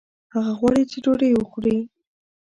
هغه 0.33 0.51
غواړي 0.59 0.83
چې 0.91 0.97
ډوډۍ 1.03 1.31
وخوړي 1.35 1.77